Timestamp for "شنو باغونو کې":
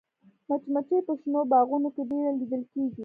1.21-2.01